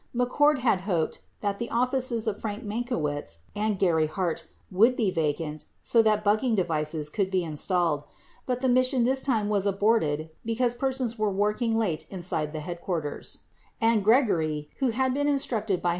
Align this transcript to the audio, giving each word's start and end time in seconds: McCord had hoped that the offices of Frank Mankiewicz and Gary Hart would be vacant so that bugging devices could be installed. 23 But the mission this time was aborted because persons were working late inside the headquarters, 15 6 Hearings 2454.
McCord 0.15 0.57
had 0.57 0.81
hoped 0.81 1.19
that 1.41 1.59
the 1.59 1.69
offices 1.69 2.25
of 2.25 2.41
Frank 2.41 2.63
Mankiewicz 2.65 3.41
and 3.55 3.77
Gary 3.77 4.07
Hart 4.07 4.45
would 4.71 4.95
be 4.95 5.11
vacant 5.11 5.65
so 5.79 6.01
that 6.01 6.25
bugging 6.25 6.55
devices 6.55 7.07
could 7.07 7.29
be 7.29 7.43
installed. 7.43 7.99
23 8.45 8.45
But 8.47 8.61
the 8.61 8.69
mission 8.69 9.03
this 9.03 9.21
time 9.21 9.47
was 9.47 9.67
aborted 9.67 10.31
because 10.43 10.73
persons 10.73 11.19
were 11.19 11.29
working 11.29 11.77
late 11.77 12.07
inside 12.09 12.51
the 12.51 12.61
headquarters, 12.61 13.43
15 13.79 13.99
6 14.03 14.07
Hearings 14.07 14.67
2454. 14.79 15.81